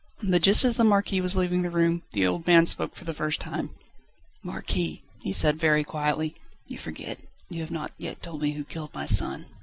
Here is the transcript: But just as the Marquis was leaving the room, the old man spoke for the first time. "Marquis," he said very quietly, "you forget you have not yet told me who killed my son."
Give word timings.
But 0.23 0.41
just 0.41 0.65
as 0.65 0.77
the 0.77 0.83
Marquis 0.83 1.21
was 1.21 1.35
leaving 1.35 1.61
the 1.61 1.69
room, 1.69 2.01
the 2.13 2.25
old 2.25 2.47
man 2.47 2.65
spoke 2.65 2.95
for 2.95 3.05
the 3.05 3.13
first 3.13 3.39
time. 3.39 3.69
"Marquis," 4.43 5.03
he 5.21 5.31
said 5.31 5.59
very 5.59 5.83
quietly, 5.83 6.33
"you 6.65 6.79
forget 6.79 7.19
you 7.49 7.61
have 7.61 7.69
not 7.69 7.91
yet 7.99 8.19
told 8.23 8.41
me 8.41 8.53
who 8.53 8.63
killed 8.63 8.95
my 8.95 9.05
son." 9.05 9.45